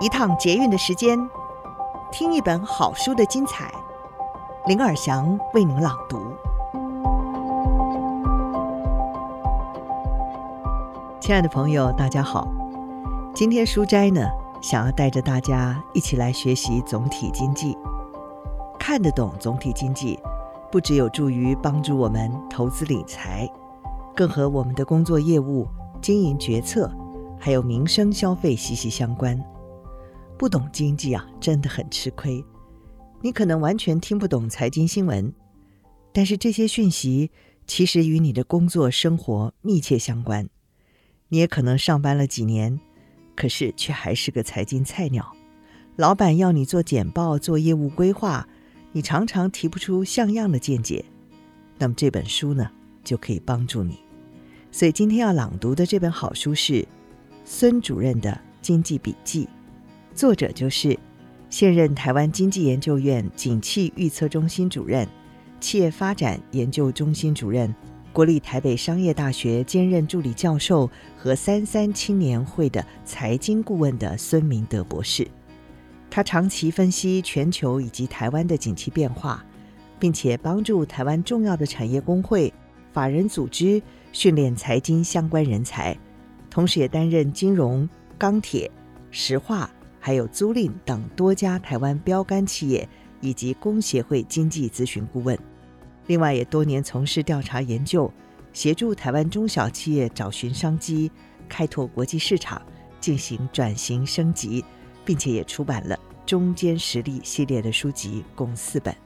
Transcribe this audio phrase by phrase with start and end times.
[0.00, 1.18] 一趟捷运的时间，
[2.12, 3.68] 听一本好书的精彩。
[4.66, 6.20] 林尔祥为您朗读。
[11.18, 12.46] 亲爱的朋友，大家好。
[13.34, 14.24] 今天书斋呢，
[14.62, 17.76] 想要带着大家一起来学习总体经济。
[18.78, 20.16] 看得懂总体经济，
[20.70, 23.50] 不只有助于帮助我们投资理财，
[24.14, 25.66] 更和我们的工作业务、
[26.00, 26.88] 经营决策，
[27.36, 29.36] 还有民生消费息息相关。
[30.38, 32.42] 不懂经济啊，真的很吃亏。
[33.20, 35.34] 你可能完全听不懂财经新闻，
[36.12, 37.32] 但是这些讯息
[37.66, 40.48] 其实与你的工作生活密切相关。
[41.28, 42.78] 你也可能上班了几年，
[43.34, 45.34] 可是却还是个财经菜鸟。
[45.96, 48.48] 老板要你做简报、做业务规划，
[48.92, 51.04] 你常常提不出像样的见解。
[51.76, 52.70] 那么这本书呢，
[53.02, 53.98] 就可以帮助你。
[54.70, 56.86] 所以今天要朗读的这本好书是
[57.44, 58.30] 孙主任的
[58.62, 59.44] 《经济笔记》。
[60.18, 60.98] 作者就是
[61.48, 65.06] 现任台湾经济研究院景气预测中心主任、
[65.60, 67.72] 企业发展研究中心主任、
[68.12, 75.24] 国立台北商业大学兼任助理教授和三三青年会的财经顾问的孙明德博士。
[76.10, 79.44] 他长期分析全球以及台湾的景气变化，
[80.00, 82.52] 并且帮助台湾重要的产业工会、
[82.92, 83.80] 法人组织
[84.10, 85.96] 训练财经相关人才，
[86.50, 88.68] 同时也担任金融、钢铁、
[89.12, 89.70] 石化。
[90.08, 92.88] 还有租赁等多家台湾标杆企业
[93.20, 95.38] 以及工协会经济咨询顾问，
[96.06, 98.10] 另外也多年从事调查研究，
[98.54, 101.12] 协助台湾中小企业找寻商机、
[101.46, 102.62] 开拓国际市场、
[102.98, 104.64] 进行转型升级，
[105.04, 108.96] 并且也出版了《中坚实力》系列的书籍共四本。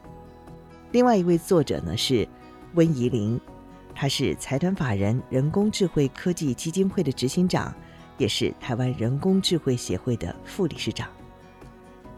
[0.92, 2.28] 另外一位作者呢是
[2.74, 3.40] 温怡玲，
[3.92, 7.74] 他是财团法人人工智慧科技基金会的执行长。
[8.22, 11.08] 也是台湾人工智慧协会的副理事长。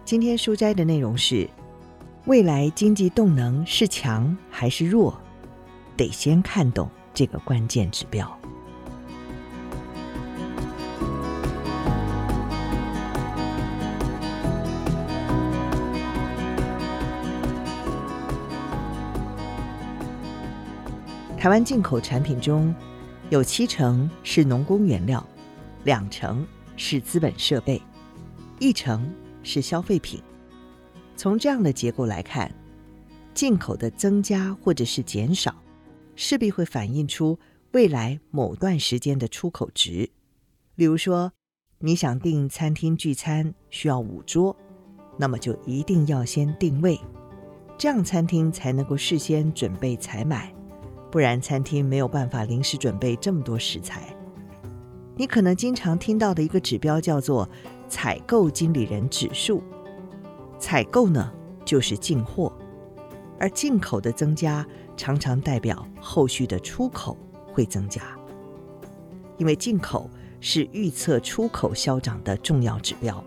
[0.05, 1.49] 今天书斋的内容是：
[2.27, 5.19] 未来经济动能是强还是弱，
[5.97, 8.39] 得先看懂这个关键指标。
[21.39, 22.75] 台湾进口产品中
[23.31, 25.27] 有七成是农工原料。
[25.85, 26.47] 两成
[26.77, 27.81] 是资本设备，
[28.59, 29.13] 一成
[29.43, 30.21] 是消费品。
[31.17, 32.53] 从这样的结构来看，
[33.33, 35.55] 进口的增加或者是减少，
[36.17, 37.39] 势必会反映出
[37.73, 40.11] 未来某段时间的出口值。
[40.75, 41.33] 例如说，
[41.79, 44.57] 你想订餐厅聚餐需要五桌，
[45.19, 46.99] 那么就一定要先订位，
[47.77, 50.55] 这样餐厅才能够事先准备采买，
[51.11, 54.14] 不然餐厅没有办法临时准备这么多食材。
[55.17, 57.49] 你可能经常听到的一个指标叫做
[57.89, 59.63] 采购经理人指数。
[60.59, 61.33] 采购呢，
[61.65, 62.53] 就是进货，
[63.39, 64.67] 而进口的增加
[64.97, 67.17] 常常代表后续的出口
[67.53, 68.03] 会增加。
[69.37, 70.11] 因为进口
[70.41, 73.23] 是预测出口消长的重要指标。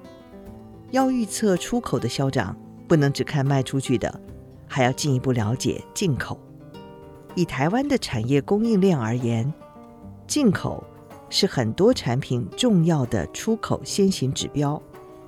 [0.92, 2.56] 要预测出口的消长，
[2.88, 4.20] 不能只看卖出去的，
[4.68, 6.40] 还要进一步了解进口。
[7.36, 9.54] 以台湾的产业供应链而言，
[10.26, 10.84] 进口。
[11.30, 14.82] 是很多产品重要的出口先行指标，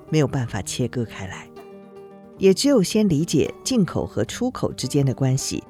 [0.08, 1.48] 没有办法切割开来。
[2.38, 5.62] 也只有先理解进口和出口之间的关系，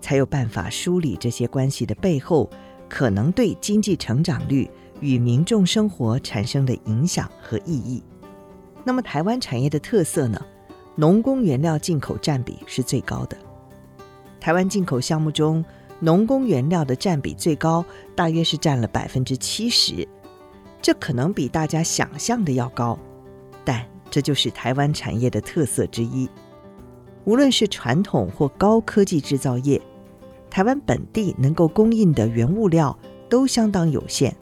[0.00, 2.50] 才有办法梳理这些关系的背后
[2.88, 4.68] 可能对经济成长率
[5.00, 8.02] 与民众生活产生的影响和意义。
[8.84, 10.40] 那么，台湾产业的特色呢？
[10.98, 13.36] 农工原料进口占比是最高的。
[14.40, 15.64] 台湾进口项目中，
[16.00, 17.84] 农工原料的占比最高，
[18.14, 20.06] 大约是占了百分之七十，
[20.82, 22.98] 这可能比大家想象的要高，
[23.64, 26.28] 但这就是台湾产业的特色之一。
[27.24, 29.80] 无论是传统或高科技制造业，
[30.50, 32.96] 台湾本地能够供应的原物料
[33.28, 34.34] 都相当有限，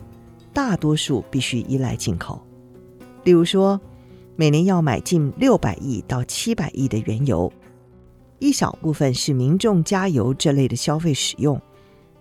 [0.53, 2.45] 大多数必须依赖进口。
[3.23, 3.81] 例如说，
[4.37, 7.51] 每年要买进六百亿到七百亿的原油。
[8.45, 11.59] 一小部分是民众加油这类的消费使用，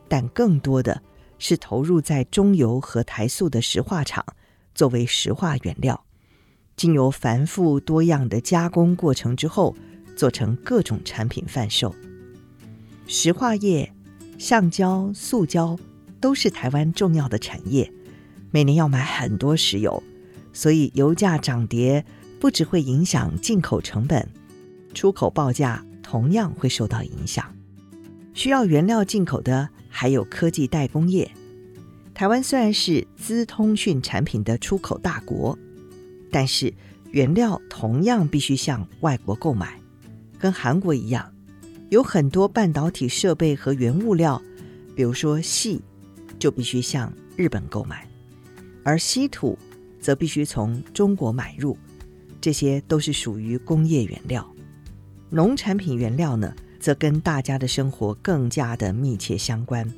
[0.07, 1.01] 但更多的
[1.37, 4.25] 是投入在中油和台塑的石化厂，
[4.73, 6.01] 作为石化原料，
[6.77, 9.75] 经由繁复多样的加工过程之后，
[10.15, 11.93] 做成各种产品贩售。
[13.05, 13.93] 石化业、
[14.37, 15.77] 橡胶、塑胶
[16.21, 17.91] 都是台湾重要的产业，
[18.49, 20.01] 每年要买很多石油，
[20.53, 22.05] 所以油价涨跌
[22.39, 24.25] 不只会影响进口成本，
[24.93, 25.85] 出口报价。
[26.13, 27.43] 同样会受到影响。
[28.35, 31.31] 需要原料进口的还有科技代工业。
[32.13, 35.57] 台湾虽然是资通讯产品的出口大国，
[36.29, 36.71] 但是
[37.09, 39.79] 原料同样必须向外国购买，
[40.37, 41.33] 跟韩国一样，
[41.89, 44.39] 有很多半导体设备和原物料，
[44.95, 45.81] 比如说矽，
[46.37, 48.07] 就必须向日本购买，
[48.83, 49.57] 而稀土
[49.99, 51.75] 则必须从中国买入。
[52.39, 54.47] 这些都是属于工业原料。
[55.33, 59.91] 农产品原料呢，则跟大家的生活更加的密切相关。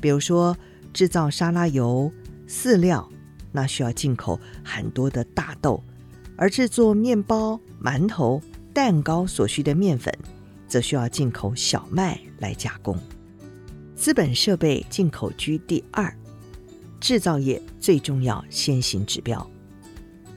[0.00, 0.56] 比如说，
[0.94, 2.10] 制造沙拉油、
[2.48, 3.06] 饲料，
[3.52, 5.78] 那需要进口很多的大豆；
[6.38, 8.40] 而制作面包、馒头、
[8.72, 10.10] 蛋糕所需的面粉，
[10.66, 12.96] 则需要进口小麦来加工。
[13.94, 16.10] 资本设备进口居第二，
[16.98, 19.46] 制造业最重要先行指标。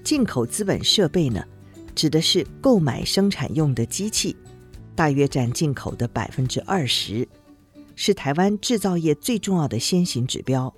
[0.03, 1.41] 进口资本设备呢，
[1.95, 4.35] 指的是购买生产用的机器，
[4.93, 7.27] 大约占进口的百分之二十，
[7.95, 10.71] 是台湾制造业最重要的先行指标。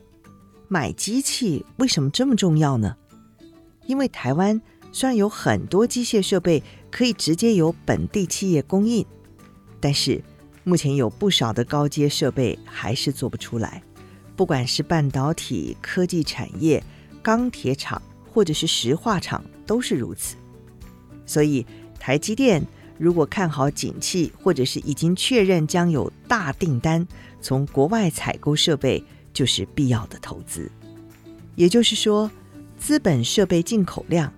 [0.67, 2.95] 买机器为什么这么重要呢？
[3.85, 4.61] 因为台湾
[4.91, 6.61] 虽然有很多机械设备
[6.91, 9.05] 可以直接由本地企业供应，
[9.79, 10.21] 但是
[10.63, 13.81] 目前有不少的高阶设备还是做不出来，
[14.35, 16.83] 不管是半导体、科技产业、
[17.23, 18.01] 钢铁厂
[18.33, 20.35] 或者是石化厂都是如此。
[21.27, 21.63] 所以，
[21.99, 22.65] 台积电
[22.97, 27.07] 如果看好景气，或者是已经确认将有大订单
[27.39, 30.71] 从国外采购设备，就是必要的投资。
[31.53, 32.31] 也就是说，
[32.79, 34.33] 资本设备进口量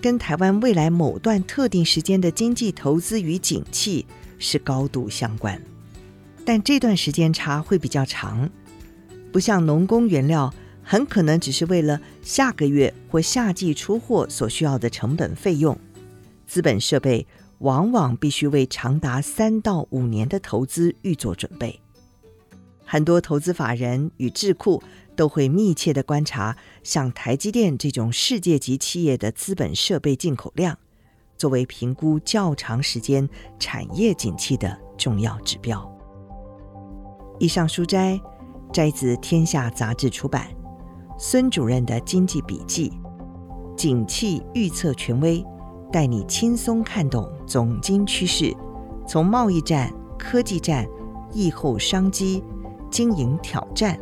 [0.00, 4.06] 跟台湾未来某段特定时间的经济投资与景气
[4.38, 5.60] 是高度相关。
[6.44, 8.48] 但这段时间差会比较长，
[9.30, 10.52] 不像农工原料，
[10.82, 15.78] 很可能只是为了下个月或夏季出货所需要的成本费用。
[16.50, 21.80] 资本设备往往必须为长达三到五年的投资预做准备。
[22.84, 24.82] 很多投资法人与智库
[25.14, 30.76] 都会密切地观察像台积电这种世界级企业的资本设备进口量，
[31.38, 33.28] 作为评估较长时间
[33.60, 35.88] 产业景气的重要指标。
[37.38, 38.20] 以上书摘
[38.72, 40.48] 摘自《天下》杂志出版
[41.16, 42.92] 孙主任的经济笔记，
[43.76, 45.44] 景气预测权威。
[45.92, 48.56] 带你轻松看懂总金趋势，
[49.06, 50.86] 从贸易战、科技战、
[51.32, 52.42] 疫后商机、
[52.90, 53.98] 经营挑战，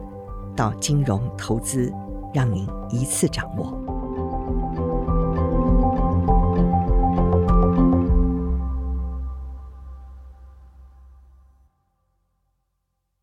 [0.54, 1.92] 到金融投资，
[2.34, 3.87] 让您一次掌握。